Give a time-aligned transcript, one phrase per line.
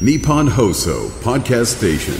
[0.00, 2.14] Nippon Hoso Podcast Station.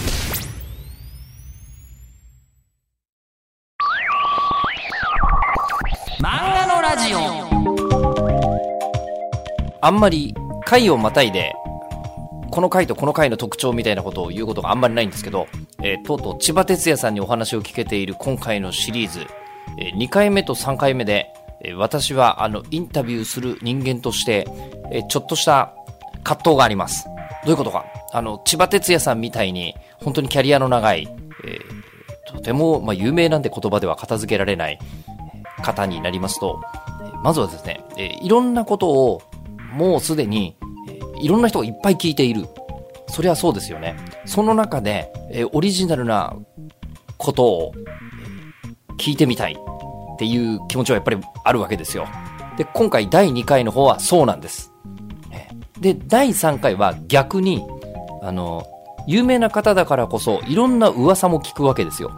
[6.20, 7.18] 漫画のラジオ
[9.82, 10.34] あんまり
[10.64, 11.52] 回をまたいで、
[12.52, 15.48] この回とこの回の特徴みたいなことを言うことがあんまりないんですけど、
[15.82, 19.26] えーとうとう千葉哲也さんにお話を聞けている今回のシリーズ、
[19.78, 21.26] え2回目と3回目で、
[21.60, 24.46] えー私はあのインタビューする人間として、
[24.92, 25.74] えーちょっとした
[26.22, 27.08] 葛藤があります。
[27.44, 27.84] どういうことか。
[28.12, 31.08] あの、千葉哲也さんみたいに、本当にキャリアの長い、
[31.44, 31.84] えー
[32.26, 34.78] とても、まあ、有名なんて言葉では片付けられない
[35.62, 36.60] 方になりますと、
[37.22, 39.22] まずはですね、えーいろんなことを
[39.72, 40.56] もうすでに、
[40.88, 42.46] えーいろんな人がいっぱい聞いている。
[43.08, 43.94] そりゃそうですよね。
[44.24, 46.34] その中で、えーオリジナルな
[47.18, 47.84] ことを、えー
[48.96, 52.06] 聞いてみたいっていう気持ちはやっぱりあるわけですよ。
[52.56, 54.72] で、今回第2回の方はそうなんです。
[55.84, 57.62] で、第3回は逆に、
[58.22, 58.66] あの、
[59.06, 62.10] 有名な方だからこそ、いろんな噂も聞くわけですよ。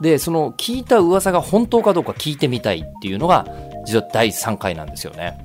[0.00, 3.46] で、その聞いた噂が本当かどうか聞いてみたいっていうのが、
[3.84, 5.38] 実は第3回なんですよね。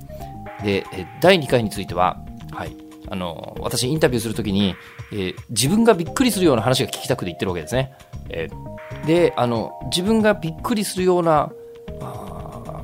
[0.64, 0.86] で、
[1.19, 2.17] 第2回については、
[2.53, 2.72] はい、
[3.09, 4.73] あの、私インタビューするときに、
[5.11, 7.92] えー自分がびっくりするような話が聞きたくて言ってるわけですね。
[8.30, 11.52] えーで、あの、自分がびっくりするような、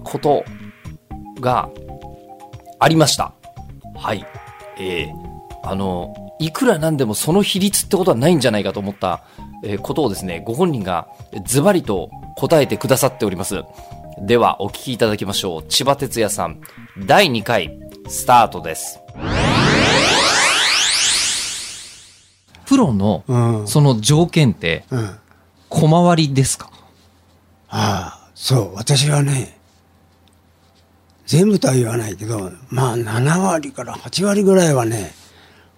[0.04, 0.44] こと
[1.40, 1.70] が
[2.80, 3.34] ありました。
[3.96, 4.26] はい。
[4.78, 5.32] えー
[5.64, 9.22] あの、いくらなんでもその比率ってことはないんじゃないかと思った、
[9.64, 11.08] えーことをですね、ご本人が
[11.46, 13.64] ズバリと答えてくださっております。
[14.20, 15.64] では、お聞きいただきましょう。
[15.64, 16.62] 千葉哲也さん、
[17.06, 17.78] 第2回、
[18.08, 19.00] スタートです。
[22.66, 23.68] プロのうん。
[23.68, 25.00] その条件って、うん。
[25.06, 25.20] あ
[25.70, 26.70] 小回りですか？
[27.70, 28.76] あ、そう。
[28.76, 29.60] 私はね、
[31.32, 35.14] 全部とは言わないけど、まあ7割から8割ぐらいはね、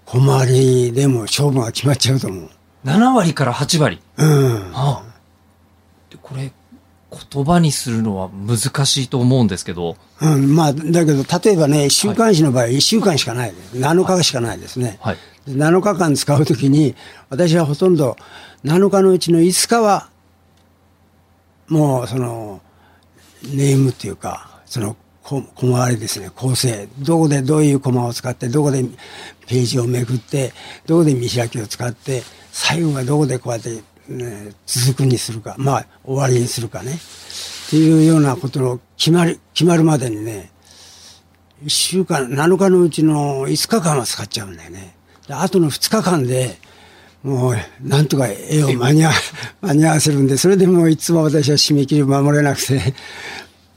[0.03, 2.49] 小回りでも勝負が決まっちゃうと思う。
[2.85, 4.01] 7割から8割？
[4.17, 4.71] うん。
[4.73, 5.13] ああ
[6.09, 6.51] でこれ、
[7.31, 13.77] 言葉にするのは難しいと思うんですけど、うん、まあ、だけど、例えばね、週刊誌の場合、1週間しかないです。
[13.77, 14.97] 7日しかないですね。
[15.01, 15.17] はい。
[15.45, 16.95] で7日間使うときに、
[17.29, 18.17] 私はほとんど
[18.65, 20.09] 7日のうちの5日は、
[21.67, 22.59] もうその、
[23.43, 25.41] ネームっていうか、その、こ小
[25.73, 26.87] 回りですね、構成。
[26.99, 28.83] どこでどういうコマを使って、どこで
[29.47, 30.51] ページをめくって、
[30.85, 36.93] どこで見開きを使って、最後はどこでこうやって、ね、続くにするか、まあ、終わりにするかね。
[36.93, 40.51] っていうようなことの決まり、決まるまでにね、
[41.63, 44.95] 1週間、7日のうちの5日間は使っちゃうんだよね。
[45.27, 46.57] であとの2日間で、
[47.23, 49.09] もう、なんとか絵を 間に合
[49.91, 52.93] わせるんで、それでもういつも私は締め切りを守れなくて、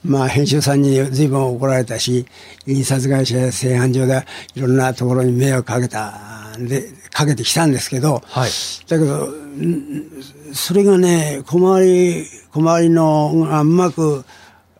[0.06, 2.26] まあ、編集さんに随分怒られたし、
[2.66, 4.24] 印刷会社や製版所で
[4.54, 8.50] いろんなところに迷惑かけたんで、かけてきたんですけど、はい。
[8.88, 10.04] だけど、ん
[10.52, 14.24] それがね、小回り、小回りのがうまく、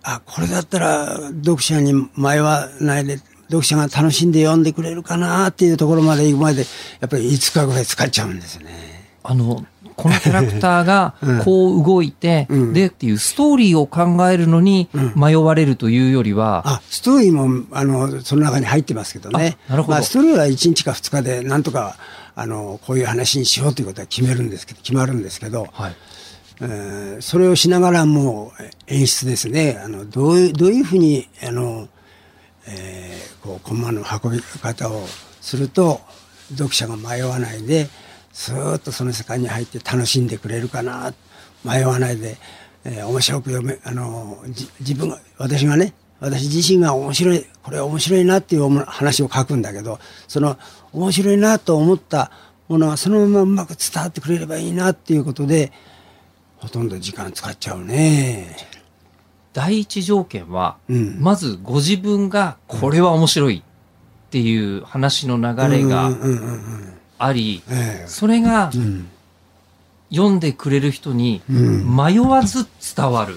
[0.03, 6.65] あ、これだったら読者に迷わないで、読者が楽しんで読んでくれるかなっていうところまで行くまで、
[7.01, 9.07] やっぱり5日ぐらい使っちゃうんですね。
[9.23, 9.65] あの、
[9.97, 19.57] このキャラクターが うんこう動いて、うんでっていうストーリーを考えるのにうん迷われるというよりは、あ、ストーリーも、あの、その中に入ってますけどね。
[19.69, 21.97] あなるほどまあ、ストーリーは1日か2日で、なんとか、
[22.34, 25.97] あの、こういう話にしようということは決めるんですけど、決まるんですけど、はい。
[26.61, 28.63] えーそれをしながらもう
[28.95, 29.81] 演出ですね。
[29.83, 31.89] あの、どういう、どういうふうに、あの、
[32.69, 35.07] えーこう、コマの運び方を
[35.41, 36.01] すると、
[36.51, 37.89] 読者が迷わないで、
[38.37, 41.15] スーッとその世界に入って楽しんでくれるかな、
[41.65, 42.37] 迷わないで、
[42.85, 49.99] えー面白く読め、あの、じ自分が、私がね、私自身が面白い、これ面白いなっていう話を書くんだけど、
[50.29, 50.59] その
[50.93, 52.31] 面白いなと思った
[52.69, 55.73] ものがそのままうまく伝わってくれればいいなっていうことで、
[56.59, 58.55] ほとんど時間使っちゃうね。
[59.55, 61.19] 第一条件は、うん。
[61.21, 66.11] まずご自分がこれは面白いっていう話の流れうが
[67.18, 69.09] あり、ええそれがうん
[70.10, 72.66] 読んでくれる人にうん迷わず
[72.97, 73.36] 伝わる。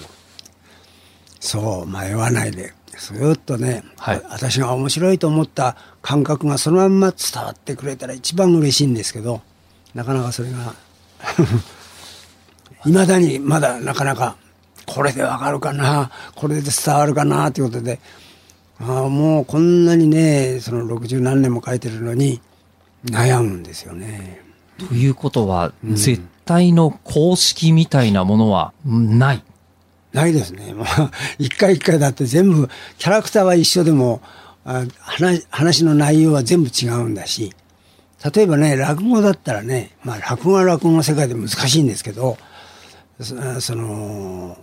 [1.40, 2.74] そう、迷わないで。
[2.98, 9.40] ずーっとね、はい私が面白いと思った感覚がそのまんま伝わってくれたら一番嬉しいんですけど、
[9.94, 10.74] なかなかそれが、
[12.84, 14.36] いまだにまだなかなか、
[14.86, 18.00] これでわかるかな、これで伝わるかな、ということで、
[18.80, 22.40] ああもうこんなにね、その60何年も書いてるのに、
[23.04, 24.42] 悩むんですよね。
[24.78, 29.42] ということは、絶対の公式みたいなものはない。
[30.12, 30.72] ないですね。
[30.74, 30.86] もう、
[31.38, 32.68] 一回一回だって全部、
[32.98, 34.20] キャラクターは一緒でも、
[34.64, 37.54] あ話話の内容は全部違うんだし、
[38.34, 42.36] 例えばね、落語だったらね、まあ落語は落語の世界で難しいんですけど、
[43.20, 44.58] そその、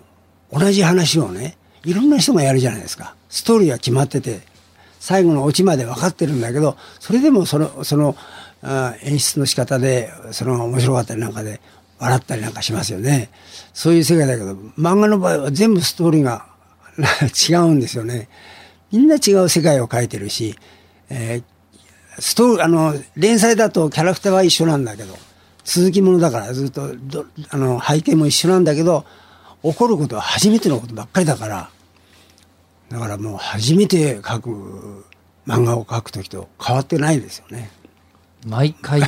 [0.51, 3.15] 同じ話をね、いろんな人がやるじゃないですか。
[3.29, 4.41] ストーリーは決まってて、
[5.07, 8.17] 最後のオチまで分かってるんだけど、それでもその、その、
[8.61, 11.61] あ演出の仕方で、その面白かったりなんかで、
[11.97, 13.29] 笑ったりなんかしますよね。
[13.73, 16.47] そういう世界だけど、漫画の場合は全部ストーリーが
[17.49, 18.27] 違うんですよね。
[18.91, 20.57] みんな違う世界を描いてるし、
[21.09, 25.17] えー、ストあの、連載だとキャラクターは一緒なんだけど、
[25.63, 26.95] 続きものだからずっと
[27.51, 29.05] あの背景も一緒なんだけど、
[29.63, 31.69] 起こることは初めてのことばっかりだから、
[32.89, 35.03] だからもう初めて書く
[35.45, 37.69] 漫画を描く時と変わってないですよね。
[38.45, 39.01] 毎回、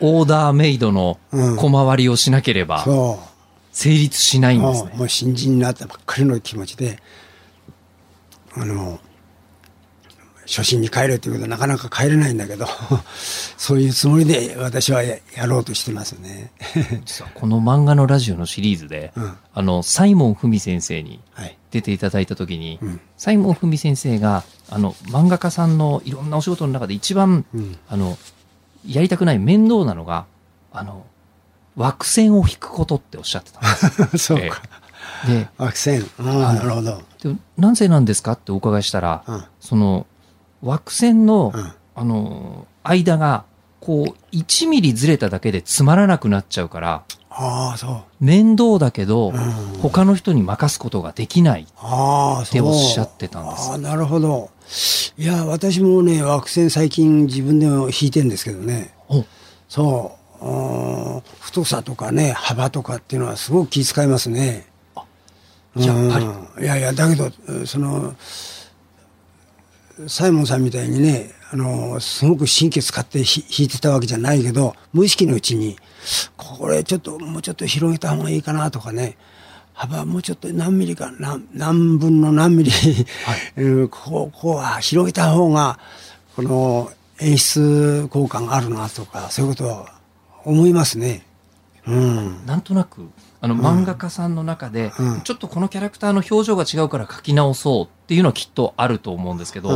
[0.00, 2.84] オーダーメイドの小回りをしなければ、
[3.72, 6.98] 成立しないんですね、もう新人になったばっかりの気持ちで、
[8.54, 9.00] あの、
[10.50, 12.66] 初心に帰れということはなかなか帰れないんだけど
[13.56, 16.50] そういうつもりで私はやろうとしてますね
[17.04, 21.20] 実はこの漫画のラジオのシリーズで、うん、あのサイモン文先生に
[21.70, 28.18] 出ていただいた時に、はいうん、サイモン文先生があの漫画家さんのいろんなお仕事の中で一番、うん、あの
[28.84, 30.26] やりたくない面倒なのが
[30.72, 31.06] あの
[31.76, 34.18] 枠線を引くことっておっしゃってたんです。
[34.26, 34.62] そうか。
[35.26, 36.04] で、枠線。
[36.18, 37.02] ああ、なるほど。
[37.22, 40.06] で、なぜなんですかってお伺いしたら、うん、その、
[40.62, 43.44] 枠線の、うん、あの、間が、
[43.80, 48.24] こう、1ミリずれただけでつまらなくなっちゃうから、ああ、そう。
[48.24, 49.38] 面倒だけど、うん、
[49.80, 51.64] 他の人に任すことができないっ
[52.50, 53.70] ておっしゃってたんです。
[53.70, 54.50] ああ、なるほど。
[55.16, 58.92] いや、私もね、枠線最近自分でも引いてんですけどね。
[59.68, 61.22] そう。
[61.40, 64.66] 太さとかね、幅とかっていうのはすごく気遣いますね。
[65.76, 66.64] やっぱり。
[66.64, 67.30] いやいや、だけど、
[67.64, 68.14] その、
[70.08, 75.76] サイモンさんみたいにね、あの、すごく神経使って弾いてたわけじゃないけど、無意識のうちに、
[76.36, 79.16] これちょっと、もうちょっと広げた方がいいかなとかね、
[79.74, 83.34] 幅もうちょっと何ミリか、何何分の何ミリ、は
[83.84, 85.78] い、こう、こうは広げた方が、
[86.36, 89.94] この演出効果があるなとか、そういうことは
[90.44, 91.22] 思いますね。
[91.90, 92.46] うん。
[92.46, 93.08] なんとなく、
[93.40, 94.92] あの、漫画家さんの中で、
[95.24, 99.70] ちょっとこのキャラクターの表情が違うから書き直そうっていうのはきっとあると思うんですけど、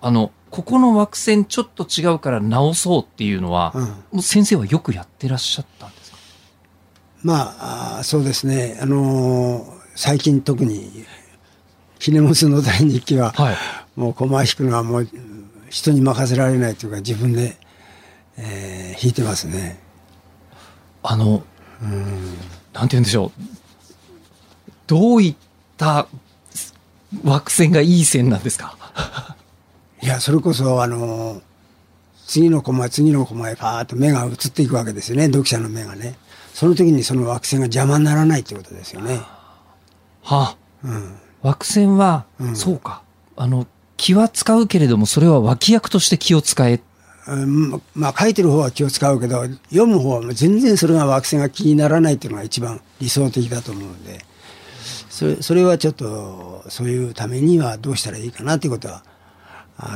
[0.00, 3.72] あの、ここの惑線ちょっと違うから直そうっていうのは、
[4.12, 6.16] もう先生はよくやってらっしゃったんですか？
[7.22, 8.78] まあ、そうですね。
[8.82, 11.04] あのー、最近特に、
[11.98, 13.56] ひねもすの大日記は、はい、
[13.94, 15.08] もう駒引くのはもう
[15.70, 17.56] 人に任せられないというか自分で、
[18.36, 19.78] えー、弾いてますね。
[21.02, 21.42] あの、うん
[21.82, 23.40] なんて言うんでしょう。
[24.86, 25.34] どういっ
[25.76, 26.06] た
[27.24, 28.76] 枠線がいい線なんですか？
[30.02, 31.40] いや、それこそ、あの、
[32.26, 36.16] 次のコマ、次のコマへパーッと目が移っていくわけですよね、読者の目がね。
[36.54, 39.20] その時にその枠線が邪魔にならないってことですよね。
[40.22, 40.56] はあ。
[40.84, 43.02] うん、枠線は、うん、そうか。
[43.36, 46.80] あの、気は使うけれども、それは脇役として気を使え
[47.94, 54.24] まあ書いてる方は気を使うけど読む方は全然それが惑星が気にならないっていうのが一番理想的だと思うので
[55.08, 59.02] それそれはちょっとそういうためにはどうしたらいいかなということは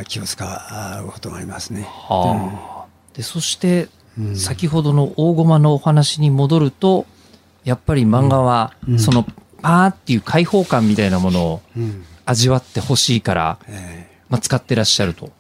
[0.07, 0.45] 気を使
[1.05, 1.83] うことがありますね。
[1.83, 3.89] はあ、うん、でそして、
[4.35, 7.07] 先ほどの大駒のお話に戻ると
[7.65, 9.25] やっぱり漫画は、その
[9.63, 11.63] パーっていう開放感みたいなものを
[12.25, 13.59] 味わってほしいから、
[14.29, 15.31] まあ、使ってらっしゃると。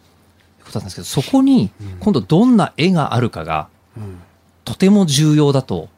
[0.66, 1.70] ことなんですけど、そこに
[2.00, 3.68] 今度どんな絵があるかが、
[4.64, 5.88] とても重要だと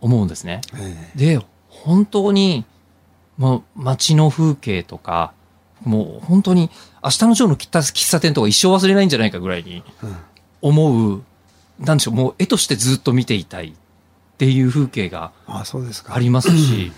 [0.00, 0.60] 思うんですね。
[1.14, 2.64] で、本当に、
[3.36, 5.32] もう街の風景とか、
[5.84, 6.70] もう本当に
[7.02, 9.82] 明日のジョーの喫茶店とか一生忘れないんじゃないかぐらいに
[10.60, 11.22] 思う、
[11.80, 13.72] なんでしょう、もう絵としてずっと見ていたいっ
[14.38, 15.32] ていう風景が
[16.14, 16.92] ありますし、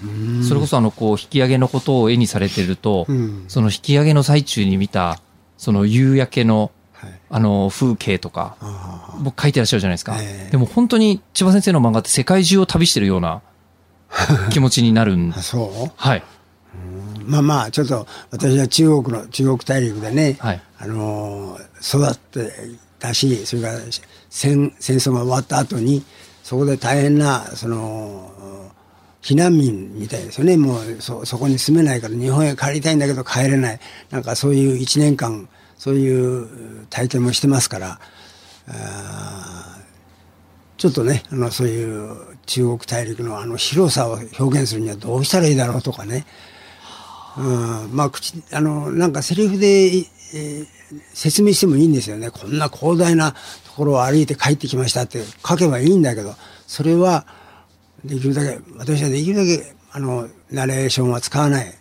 [0.47, 3.07] それこそあの、こう、引き上げのことを絵にされてると、
[3.49, 5.21] その引き上げの最中に見た
[5.65, 8.57] その夕焼けの、はい、あの風景とか、
[9.23, 10.17] 僕書いてらっしゃるじゃないですか。
[10.21, 13.41] えー、でも本当に千葉先生の漫画って世界中を旅してるような
[14.53, 15.91] 気持ちになるんそう？
[15.97, 16.23] はい。
[17.25, 22.53] まあまあ、ちょっと私は中国の、中国大陸でね、はい、あの育って
[22.99, 23.79] たし、それから
[24.29, 26.05] 戦戦争が終わった後に、
[26.43, 28.71] そこで大変な、その、
[29.25, 30.57] 避難民みたいですよね。
[30.57, 33.81] もうそ、そこに住めないから日本へ帰りたいんだけど帰れない。
[34.11, 38.01] なんかそういう一年間、そういう体験もしてますから、
[40.77, 46.27] ちょっとね、あの、そういう中国大陸のあの広さを表現するにはどうしたらいいだろうとかね。
[47.39, 49.67] うん、まあ、口、あの、なんかセリフで
[49.97, 50.67] えー
[51.13, 52.31] 説明してもいいんですよね。
[52.31, 53.39] こんな広大なと
[53.75, 56.35] ころを歩いて帰ってきましたって書けばいいんだけど、
[56.67, 57.27] それは
[58.05, 61.75] できるだけ、私はできるだけ、あの、ナレーションは使わない。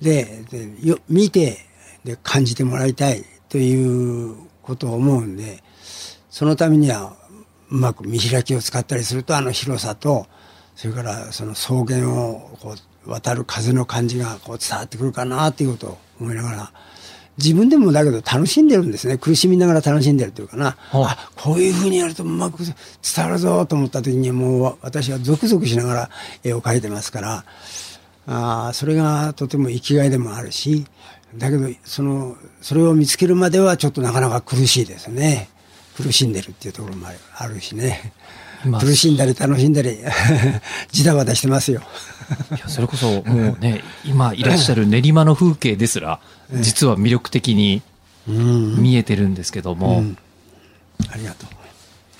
[0.00, 1.58] で、でよ見て
[2.04, 5.62] で感じてもらいたいということを思うんで、
[6.30, 7.16] そのためには
[7.70, 10.26] うまく見開きを使ったりするとあの広さと、
[10.74, 12.74] それからその草原をこ
[13.06, 16.72] う渡る風の感じがこう伝わってくるかなっていうことを思いながら、
[17.38, 19.18] 自分でもだけど楽しんでるんですね。
[19.18, 20.76] 苦しみながら楽しんでるというかな。
[20.90, 26.10] はあ、こういうふうにやるとうまく伝わるぞと思った時にもう私はゾクゾクしながら
[26.44, 27.44] 絵を描いてますから、
[28.26, 30.86] あーそれがとても生きがいでもあるし、
[31.36, 35.48] だけどその、それを見つけるまではちょっとなかなか苦しいですね。
[35.96, 38.12] 苦しんでるっていうところもあるしね。
[38.64, 39.98] 今苦しんだり楽しんだり、
[40.90, 41.82] ジタバタしてますよ。
[42.50, 46.20] いやそれこそもうね、今いらっしゃる練馬の風景ですら、
[46.52, 47.82] 実は魅力的に
[48.28, 48.82] うん。
[48.82, 50.18] 見えてるんですけども、うん
[51.12, 51.50] ありがとう。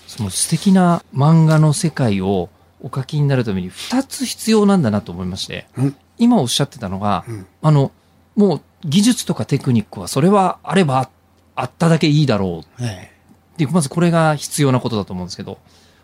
[0.07, 2.51] その素敵な漫画の世界を
[2.83, 5.97] お書きになるために2つ必要なんだなと思いまして、うん。
[6.19, 7.91] 今おっしゃってたのが、うんあの、
[8.37, 11.09] もう技術とかテクニックはそれはあれば
[11.55, 13.11] あっただけいいだろうえ
[13.57, 15.59] で、まずこれが必要なことだと思うんですけど、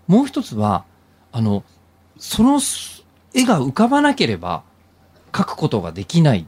[0.06, 0.84] もう一つは、
[1.30, 1.62] あの、
[2.18, 2.60] その
[3.34, 4.62] 絵が浮かばなければ
[5.32, 6.46] 描くことができない。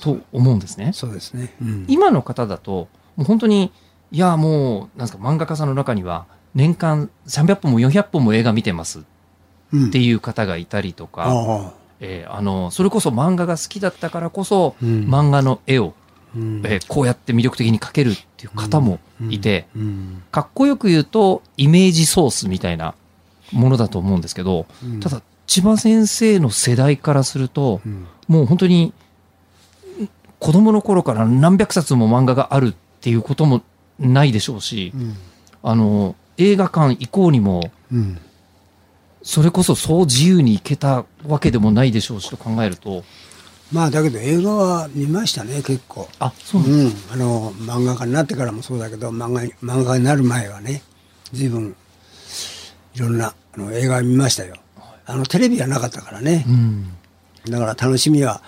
[0.00, 0.90] と思うんですね。
[0.92, 1.54] そうですね。
[1.60, 1.84] うん。
[1.88, 3.72] 今の方だと、もう本当に、
[4.12, 9.04] いや、もう、なんですか、漫画家さんの中には、年間300本も400本も映画見てます
[9.72, 11.72] うんっていう方がいたりとか、ああ。
[12.00, 15.94] えーあの、それこそ漫画が好きだったからこそ、うん漫画の絵を、
[16.34, 18.98] うんえーこうやって魅力的に描けるっていう方も
[19.30, 20.22] いて、うん。
[20.30, 22.94] かっこよく言うと、イメージソースみたいな
[23.52, 28.94] ものだと思うんですけど、うんただ、千葉先生の世代からすると、うんもう本当に、ん
[30.38, 33.62] 子供の頃から何百冊も漫画があるっていうことも
[33.98, 35.16] ないでしょうし、うん。
[35.62, 38.18] あの、映画館行こうにも、うん。
[39.22, 43.02] それこそそう自由に行けたわけでもないでしょうしと考えると、
[43.72, 46.08] まあだけど映画は見ましたね結構。
[46.20, 50.82] あ、そうなんですうん、あの漫画家になってからもそうだけど漫画漫画家になる前はね
[51.32, 51.74] 随分
[52.94, 54.54] いろんなあの映画見ましたよ
[55.04, 56.92] あのテレビはなかったからねうん。
[57.50, 58.42] だから楽しみは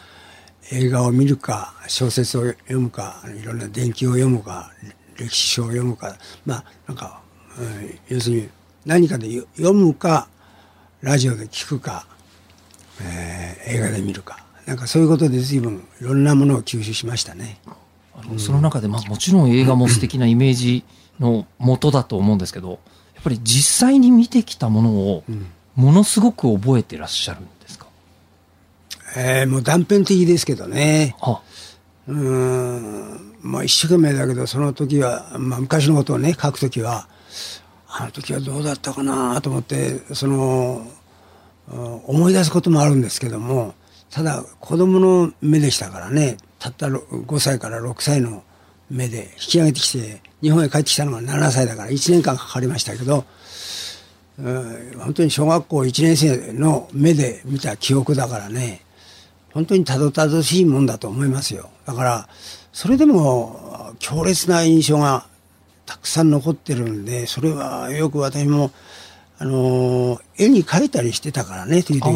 [0.70, 4.70] 映画を見るか小説を読むかいろんな伝記を読むか
[5.16, 7.22] 歴史書を読むかまあなんか、
[7.58, 8.48] うん要するに
[8.86, 10.28] 何かでよ読むか
[11.00, 12.06] ラジオで聞くか、
[13.02, 14.44] えー映画で見るか。
[14.66, 17.60] なんかそういうことで随分いろんなものを吸収しましたね。
[18.14, 20.84] あのその中で、まあもちろん映画も素敵なイメージ
[21.20, 22.80] の元だと思うんですけど、
[23.14, 25.24] やっぱり実際に見てきたものを、
[25.74, 27.40] ものすごく覚えてらっしゃる。
[27.40, 27.48] ん
[29.16, 31.16] えーもう断片的ですけどね。
[31.20, 31.40] あ、
[32.08, 37.08] うーん、まあ一生懸命だけど、その時は、まあ昔のことをね、書く時は、
[37.88, 40.98] あの時はどうだったかなと思って、その、うん
[42.06, 43.74] 思い出すこともあるんですけども、
[44.10, 48.42] ただ子供の目でしたからね、たったろ5歳から6歳の
[48.90, 53.24] 目で引き上げてきて、日本へ帰ってきたのが7歳だから1年間かかりましたけど、
[54.38, 58.82] うん本当に小学校1年生の目で見た記憶だからね、
[59.52, 61.70] 本当にたどたどしいもんだと思いますよ。
[61.86, 62.28] だから、
[62.72, 65.26] それでも強烈な印象が
[65.86, 68.70] たくさん残ってるんで、それはよく私も、
[69.38, 72.12] あのー絵に描いたりしてたからね、時々。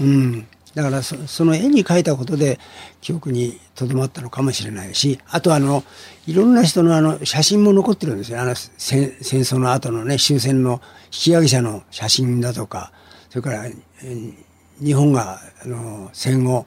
[0.00, 0.46] うん。
[0.74, 2.58] だからそ、その絵に描いたことで
[3.00, 5.84] 記憶に留まったのかもしれないし、あとあの、
[6.26, 8.40] いろんな人のあの、写真も残ってるんですよ。
[8.40, 12.92] あの、戦戦争の後のね、終戦の引き上げ者の写真だとか、
[13.30, 14.34] それから、えー
[14.80, 16.66] 日本が、あの、戦後、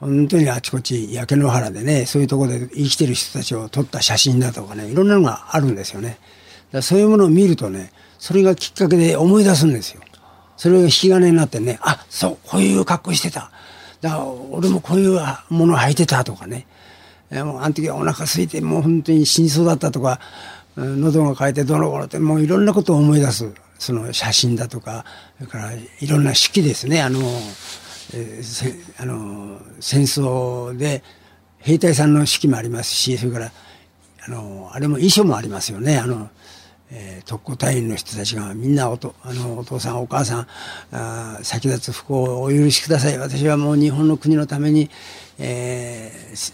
[0.00, 6.18] 本当にあちこち焼け野原でね、そういうところで生きてる人たちを撮った写真だとかね、いろんなのがあるんですよね。
[6.72, 10.02] だそういうものを見るとね、それがきっかけで思い出すんですよ。
[10.56, 13.50] それが引き金になってね、あ、そう、こういう格好してた。
[14.00, 16.66] だから俺もこういうもの履いてたとかね。
[17.30, 20.20] もうあの時はお腹空いてもう本当に死にそうだったとか、
[20.76, 23.52] 喉が渇いてどの頃ってもういろんなことを思い出す。
[23.78, 25.04] その写真だとか、
[25.38, 27.02] それからいろんな手記ですね。
[27.02, 27.20] あの、
[28.14, 31.02] えーあの戦争で
[31.58, 33.52] 兵隊さんの手記もありますし、それから
[34.26, 35.98] あのあれも遺書もありますよね。
[35.98, 36.30] あの
[36.90, 40.46] えー特攻隊員の人たちがみんなおとあのお父さんお母さん
[40.92, 44.88] あ先立つ不幸をお許しください私はもう日本の国のために、
[45.38, 46.52] えー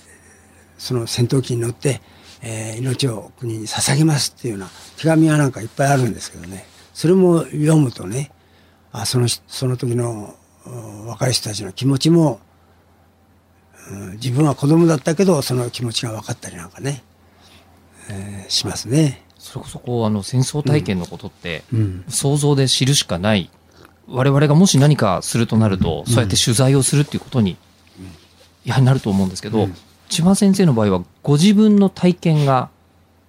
[0.78, 2.00] その戦闘機に乗って、
[2.40, 8.30] えー命を国に捧げますっていうような手紙がなんかいっぱいあるんですけどねそれも読むとね
[8.92, 10.34] あその人その時の
[10.66, 12.40] うん若い人たちの気持ちも、
[13.90, 17.02] ううん自分は子供だったけどその気持ちが分かったりなんかね、
[18.08, 19.24] えーしますね。
[19.38, 22.04] それこそこうあの戦争体験のことって、うん。
[22.08, 23.50] 想像で知るしかない。
[24.06, 27.56] 我々がもし何かするとなると、そうやって取材をするっていうことに、
[28.64, 29.74] やなると思うんですけど、うん。
[30.08, 32.68] 千葉先生の場合はご自分の体験が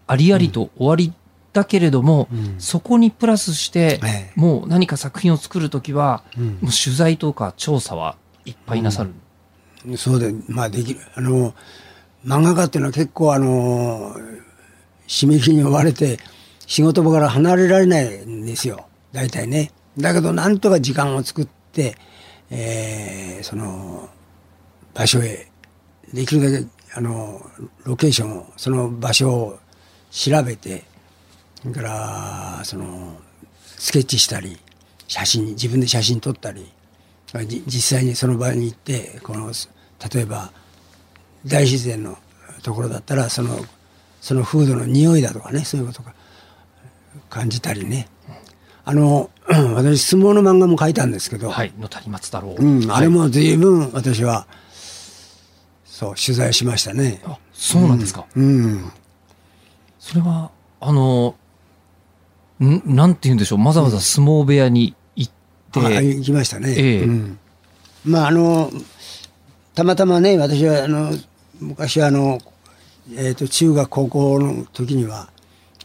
[0.06, 1.14] ありありと終わり
[1.54, 9.12] だけれども、うんそこにプラスして、ええもう何か作品を作るときは、うんもう取材とか調査はいっぱいなさる。
[9.98, 11.00] そうで、まあできる。
[11.16, 11.54] あの、
[12.26, 14.16] 漫画家っていうのは結構あの、
[15.08, 16.20] 締め切りに追われて
[16.66, 18.86] 仕事場から離れられないんですよ。
[19.12, 19.72] 大体ね。
[19.98, 21.96] だけどなんとか時間を作って、
[22.50, 24.10] えーその、
[24.94, 25.52] 場所へ、
[26.14, 27.42] できるだけ、あの、
[27.84, 29.60] ロケーションを、その場所を
[30.12, 30.84] 調べて、
[31.64, 33.16] それから、その、
[33.66, 34.60] スケッチしたり、
[35.08, 36.72] 写真、自分で写真撮ったり、
[37.42, 39.52] じ実際にその場に行ってこの
[40.14, 40.52] 例えば
[41.46, 42.18] 大自然の
[42.62, 43.58] ところだったらその
[44.22, 46.14] その風土の匂いだとかねそういうことが
[47.30, 48.08] 感じたりね
[48.86, 49.32] あの
[49.76, 52.56] 私相撲の漫画も描いたんですけど、はい、野谷松太郎。
[52.58, 54.46] うん、あれはいも随分私は
[55.86, 57.22] そう取材しましたね。
[57.26, 58.26] あそうなんですか。
[58.36, 58.92] うん、
[60.00, 60.52] それは、
[60.82, 61.36] あの、
[62.62, 65.32] んなんて言うんでしょう、わざわざ相撲部屋に行っ
[65.72, 66.74] て、あ行きましたね。
[66.78, 67.04] ええ。
[67.04, 67.40] うん、
[68.06, 68.72] まああの
[69.76, 71.12] たまたまね私はあの
[71.60, 72.40] 昔あの、
[73.16, 75.30] えー、と中学高校の時には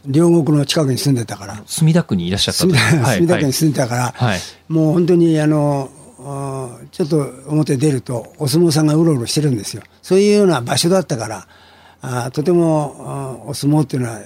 [0.05, 1.61] 両国の近くに住んでたから。
[1.65, 2.73] 墨田区にいらっしゃったと。
[2.73, 4.39] 墨田区に住んでたから、はい。
[4.67, 5.89] もう本当にあの
[6.91, 9.83] ちょっと表出るとお相撲さんがうろうろしてるんですよ。
[10.01, 11.47] そういうような場所だったから
[12.01, 14.19] あーとてもお相撲っていうのは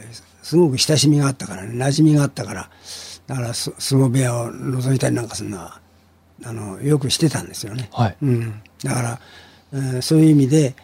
[0.44, 2.70] すごく親しみがあったからね馴染みがあったから
[3.26, 5.80] だからす相撲部屋を覗いたりなんかするのは
[6.46, 8.18] あのよくしてたんですよね、はい。
[8.22, 9.20] うん、だから、
[9.74, 10.76] えーそういう意味で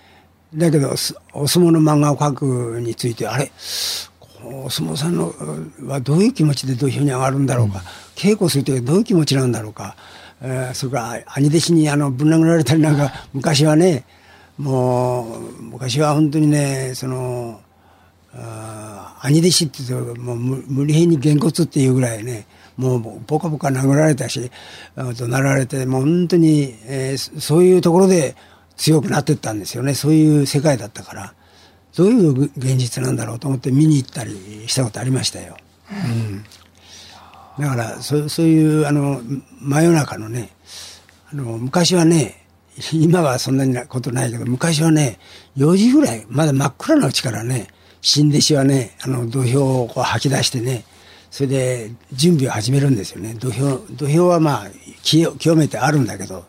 [0.55, 2.33] だけどすお相撲の漫画を描
[2.75, 3.51] くについてあれ
[4.43, 7.83] お相撲さんのうはどういう気持ちで土俵に上がるんだろうか、
[8.15, 9.95] 稽古するときどういう気持ちなんだろうか、
[10.41, 14.05] えーそれから兄弟子にあのぶん殴られたりなんか昔はね
[14.57, 17.61] もう昔は本当にねその
[18.33, 22.45] 兄弟子って言うともう無理変にげんこつっていうぐらいね
[22.77, 24.51] もうボカボカ殴られたし
[24.95, 28.35] 怒鳴られてもう本当に、えーそういうところで
[28.77, 29.93] 強くなってったんですよね。
[29.93, 31.33] そういう世界だったから。
[31.95, 35.57] どういう現実なんだろうと思って見に行ったりしたことありましたよ。
[35.91, 36.43] うん、
[37.61, 39.21] だからそうそういうあの
[39.59, 40.51] 真夜中のね
[41.31, 42.45] あの昔はね
[42.93, 45.19] 今はそんなになことないけど昔はね
[45.57, 47.67] 4時ぐらいまだ真っ暗なうちからね
[48.01, 50.85] 新弟子はねあの土俵をこう吐き出してね
[51.31, 53.35] それで準備を始めるんですよね。
[53.35, 54.67] 土俵土俵はまあ
[55.03, 56.45] 清清めてあるんだけど、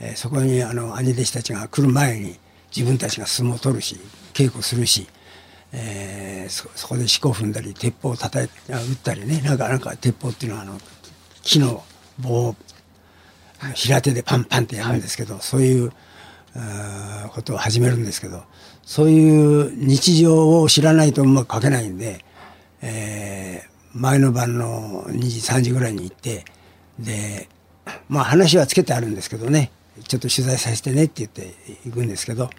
[0.00, 2.38] えーそこにあの兄弟子たちが来る前に
[2.74, 3.96] 自分たちが相撲を取るし
[4.34, 5.08] 稽古するし、
[5.72, 10.78] えーそそこで四股踏んだり鉄砲を叩いあ打ったりねなんかなんか鉄砲っていうのはあの
[11.42, 11.82] 木の
[12.20, 12.56] 棒を
[13.74, 15.90] 平手でパンパンってやるんですけど、そういう
[17.32, 18.44] ことを始めるんですけど
[18.86, 22.24] そういう日常を知らないとうまく書けないんで、
[22.80, 26.44] えー前の晩の2時3時ぐらいに行って
[26.98, 27.48] で
[28.08, 29.70] まあ話はつけてあるんですけどね
[30.06, 31.54] ちょっと取材させてねって言って
[31.86, 32.50] 行くんですけど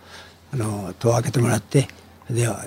[0.51, 1.87] あの戸を開けてもらって
[2.29, 2.65] では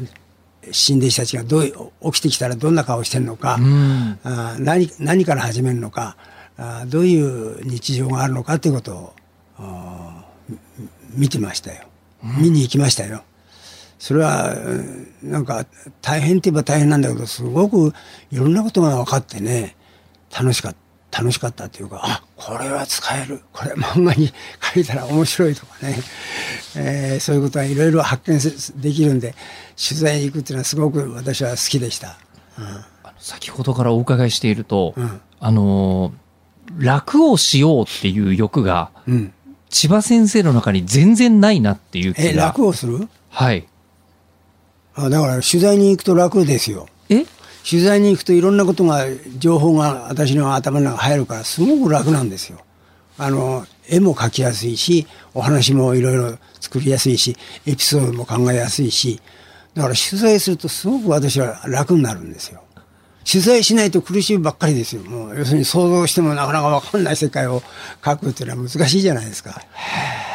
[0.71, 4.21] 新弟子たちがどう起きてきたらどんな顔してるのか、ん。
[4.23, 6.17] あー何何から始めるのか
[6.57, 9.13] あーどういう日常があるのかということを
[11.15, 11.83] 見てましたよ。
[12.23, 13.25] 見に行きましたよ。
[14.01, 15.65] それはうんなんか
[16.03, 17.93] 大変って言えば大変なんだけどすごく
[18.33, 19.77] いろんなことが分かってね
[20.37, 20.79] 楽しかった
[21.21, 24.33] 楽しかったっていうかあこれは使えるこれ漫画に
[24.75, 25.97] 書いたら面白いとかね、
[26.77, 29.35] えーそういうことはいろいろ発見せできるんで
[29.77, 32.17] 取材に行くっていうのはすごく私は好きでした。
[32.59, 32.69] うんあ
[33.07, 36.13] の先ほどからお伺いしていると、うんあのー
[36.79, 39.33] 楽をしようっていう欲が、うん、
[39.71, 42.45] 千葉先生の中に全然ないなっていう気えが。
[42.47, 43.09] 楽をする？
[43.29, 43.67] はい。
[45.05, 46.89] あだから取材に行くと楽ですよ。
[47.09, 47.25] え？
[47.69, 49.05] 取材に行くといろんなことが
[49.39, 52.61] 情報が私の頭の中に入るからすごく楽なんですよ。
[53.19, 57.37] あの絵も描きやすいしお話もいろいろ作りやすいし
[57.67, 59.21] エピソードも考えやすいし
[59.75, 62.63] だから取材するとすごく私は楽になるんですよ。
[63.31, 65.03] 取材しないと苦しいばっかりですよ。
[65.03, 67.61] もう要するに想像してもなかなか分かんない世界を
[68.01, 69.61] 描くっていうのは難しいじゃないですか。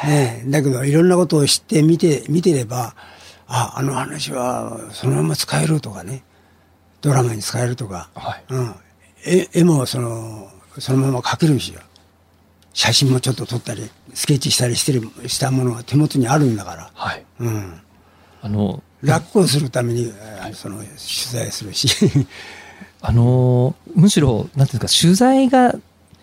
[0.05, 2.95] ねえだけどいろんなことを知って見て見てれば
[3.47, 6.23] ああの話はそのまま使えるとかね。
[7.01, 8.43] ドラマに使えるとか、はい。
[8.49, 8.75] うん、
[9.25, 11.81] 絵絵もそのそのまま描けるしよ。
[12.73, 17.25] 写真もちょっと撮ったりスケッチしたりしてるしたものが手元にあるんだから、はい。
[17.39, 17.81] うん、
[18.41, 20.87] あの、楽をするために、えーその取
[21.31, 21.87] 材するし。
[23.01, 25.75] あのーむしろ、なんていうんですか、取材が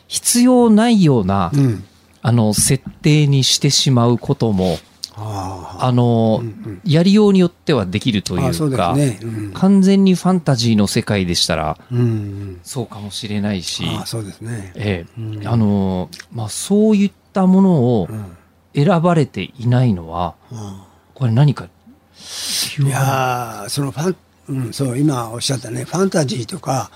[0.09, 1.85] 必要ないような、うん。
[2.23, 4.79] あの、設定にしてしまうことも、
[5.25, 6.81] ああのーうんうん。
[6.85, 9.53] やりようによってはできるというか、ね、うん。
[9.53, 15.21] 完全にファンタジーの世界でしたら、うんうん、そうかもしれないし、そうですね、ええ。
[15.21, 15.47] うん。
[15.47, 18.37] あのーまあ、そういったものをうん。
[18.75, 24.17] 選ばれていないのは、あこれ何か、あいやーそのファン、
[24.49, 26.91] うん、そう今おっしゃったねファンタジーとか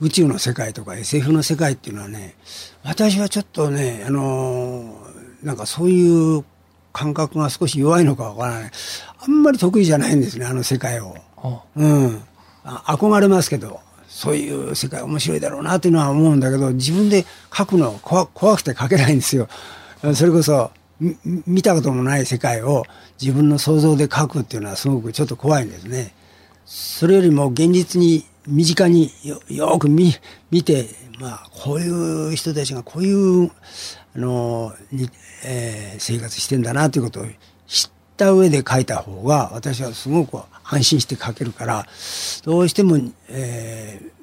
[0.00, 2.36] 宇宙の世界とか SF の世界っていうのはね
[2.84, 5.06] 私はちょっとねあのー
[5.42, 6.44] なんかそういう
[6.96, 8.70] 感覚が少し弱いのかわからない
[9.18, 11.14] あんまり得意じゃないんですねあの世界を。
[11.36, 12.22] あうん、
[12.64, 19.46] あ憧れますけどそういう世界面白いだろうなっていうのは思うんだけど自分で書くの怖怖くて書けないんですよ。
[20.14, 22.84] それこそみ見たこともない世界を
[23.20, 26.14] 自分の想像で書くっていうのはすごくちょっと怖いんですね。
[26.64, 30.14] それよりも現実に身近によよく見
[30.50, 33.50] 見て、まあ、こういう人たちがこういう
[34.14, 35.08] あのに、
[35.44, 37.24] えー生活してんだなということを
[37.66, 41.86] 知った上で書いた方が私はすごく安心して書けるから
[42.44, 42.98] どうしても、
[43.28, 44.16] えー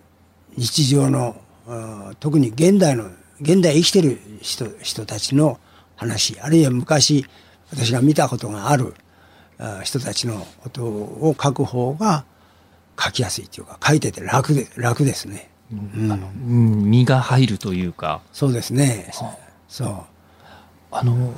[0.56, 1.36] 日常の
[1.68, 3.10] あー特に現代の
[3.42, 5.60] 現代生きてる人人たちの
[5.96, 7.26] 話あるいは昔
[7.72, 8.94] 私が見たことがある
[9.84, 12.26] 人たちのことを書く方が
[13.00, 15.50] 書きやすいというか書いてて楽で楽ですね。
[15.96, 16.16] うんう
[16.86, 19.10] ん身が入るというか、そうですね。
[19.14, 19.36] は
[19.68, 19.96] そう。
[20.92, 21.34] あの、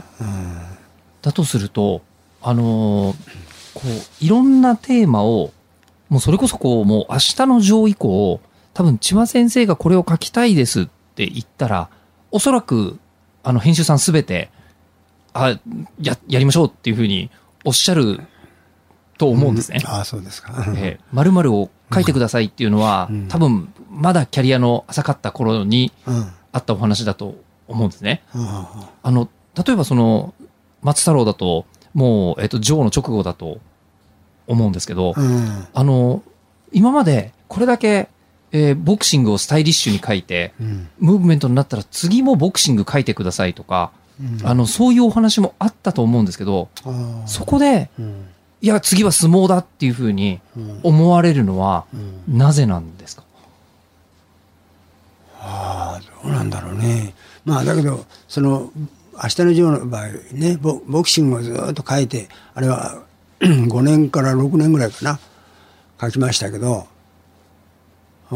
[1.21, 2.02] だとすると、
[2.41, 3.15] あのー
[3.76, 5.52] こう、いろんなテーマを、
[6.10, 8.39] もうそれこそこう、もう明日の上以降、
[8.74, 11.89] 多分千葉先生がこれを書きたいですって言ったら、
[12.32, 13.00] おそらく、
[13.43, 14.50] あの、編集さんすべて、
[15.34, 15.60] あ、
[16.02, 17.30] や、やりましょうっていうふうに
[17.65, 18.21] おっしゃる
[19.17, 19.82] と思うんですね。
[19.86, 20.65] ああ、そうですか。
[20.78, 26.32] ええ、〇〇を書いてくださいっていうのは、うん多分、まだキャリアの浅かった頃にうん。
[26.52, 27.36] あったお話だと
[27.67, 28.24] 思うんですね。
[28.34, 29.30] うんあの、
[29.65, 30.34] 例えばその、
[30.82, 33.60] 松太郎だと、もう、えっと、ジョーの直後だと
[34.48, 35.67] 思うんですけど、うん。
[35.74, 36.24] あの、
[36.71, 38.10] 今までこれだけ、
[38.52, 40.88] えーボクシングをスタイリッシュに書いて、うん。
[41.00, 46.69] ムーブメントになったら次もボクシング書いてくださいとか、うんあの、そういうお話もあったと思うんですけど、
[47.26, 48.28] そこで、うん。
[48.65, 53.23] いや、次は相撲だっていうふうにうん思われるのは、うんなぜなんですか？
[55.39, 57.13] ああ、どうなんだろうね。
[57.45, 58.71] まあ、だけど、その、
[59.13, 63.04] 明日のジョーの場合ね、ボボクシングをずっと書いて、あれは
[63.39, 65.19] 5年から6年ぐらいかな、
[66.01, 66.88] 書きましたけど、
[68.32, 68.36] ああ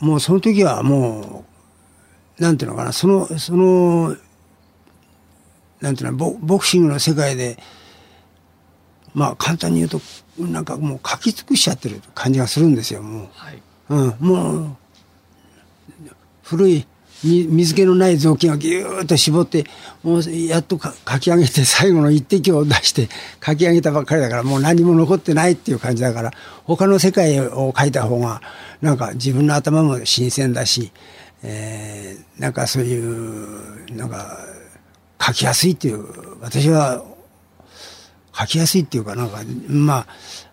[0.00, 1.44] もうその時はも
[2.38, 4.16] う、なんていうのかな、その、その、
[5.82, 7.58] なんていうのボ、ボクシングの世界で、
[9.16, 10.00] まあ簡単に言うと、
[10.38, 13.28] なんかもう書き尽くしちゃってる感じがするんですよ、もう。
[13.32, 13.62] はい。
[13.88, 14.76] うん、もう
[16.42, 16.86] 古い
[17.24, 19.64] み水気のない雑巾をぎゅーっと絞って
[20.02, 23.08] もうやっとか書き上げて最後の一滴を出して
[23.44, 26.32] 書き上げたばっかりだからもう何も残ってないっていう感じだから
[26.64, 28.42] 他の世界を書いた方が
[28.82, 30.92] なんか自分の頭も新鮮だし、
[31.42, 34.38] えーなんかそういうなんか
[35.20, 36.06] 書きやすいっていう
[36.42, 37.02] 私は
[38.38, 40.06] 書きやすいっていうかなんかまあ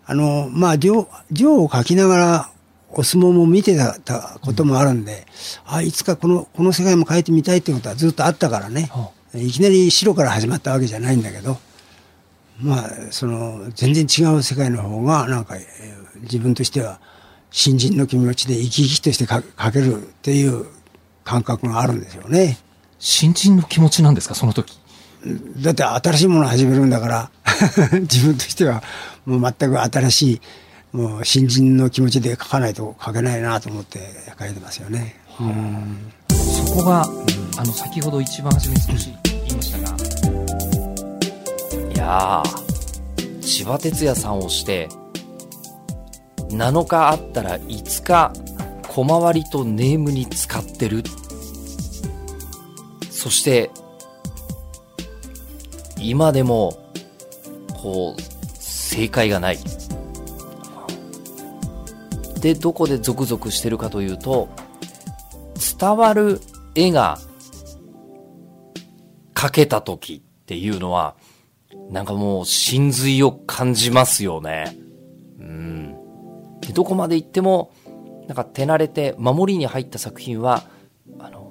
[0.05, 2.49] あのまあ行行を書きながら
[2.89, 5.25] お相撲も見てたたこともあるんで、
[5.65, 8.91] あいつかこのこの世界も書いてみたいってことはずっとあったからね、
[9.33, 11.57] いきなり白から始まったわけじゃないんだけど
[12.61, 16.99] まあその全然違う世界の方がなんか、えー自分としては
[17.51, 20.65] 新人の気持ちで生き生きとして書書けるっていう
[21.23, 22.57] 感覚があるんですよね。
[22.97, 24.79] 新人の気持ちなんですか、その時。
[25.61, 27.29] だって新しいものを始めるんだから
[28.01, 28.83] 自分としては
[29.25, 30.41] もう全く新しい
[30.91, 33.99] もう新人の気持ちで書かないと書けないなと思って
[34.37, 35.15] 書いてますよね。
[35.39, 37.03] うんそこが、
[37.57, 39.97] あの、先ほど一番初めに少し言いましたが、
[41.93, 44.89] いやー、千葉哲也さんをして、
[46.49, 48.33] 7日あったら5日、
[48.87, 51.03] 小回りとネームに使ってる。
[53.09, 53.71] そして、
[56.03, 56.77] 今でも、
[57.81, 58.21] こう、
[58.59, 59.57] 正解がない。
[62.41, 64.49] で、どこでゾクゾクしてるかというと、
[65.79, 66.41] 伝わる
[66.75, 67.17] 絵が
[69.33, 71.15] 描けた時っていうのは、
[71.89, 74.77] なんかもう真髄を感じますよね。
[75.39, 75.95] うん。
[76.59, 77.71] で、どこまで行っても、
[78.27, 80.63] なんか手慣れて守りに入った作品は、
[81.19, 81.42] あの、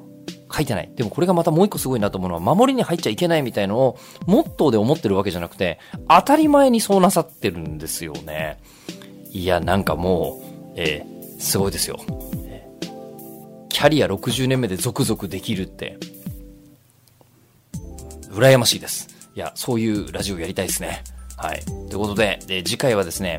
[0.52, 0.90] 書いてない。
[0.94, 8.58] でもこれがまたもう一個すごいなと思うのは、守りに入っちゃいけないみたいのを、モットーで思ってるわけじゃなくて、当たり前にそうなさってるんですよね。
[9.30, 11.98] いや、なんかもう、えー、すごいですよ。
[13.72, 15.98] キャリア60年目で続々できるって、
[18.30, 19.08] 羨ましいです。
[19.34, 21.02] いや、そういうラジオやりたいですね。
[21.36, 21.64] はい。
[21.64, 23.38] ということで、で次回はですね、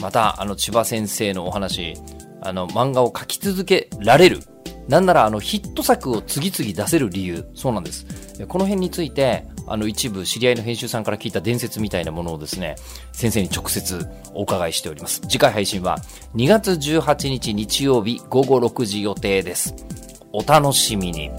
[0.00, 1.94] また、あの、千葉先生のお話、
[2.40, 4.40] あの、漫画を描き続けられる。
[4.88, 7.44] なんなら、あの、ヒット作を次々出せる理由。
[7.54, 8.06] そうなんです。
[8.48, 12.76] この辺について、あの、一部知り合いの編集さんから聞いた伝説みたいなものをですね、
[13.12, 15.20] 先生に直接お伺いしております。
[15.22, 15.98] 次回配信は
[16.34, 19.74] 2月18日日曜日午後6時予定です。
[20.32, 21.30] お楽しみに。